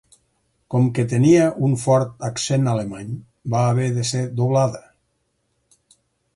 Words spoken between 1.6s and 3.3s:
un fort accent alemany,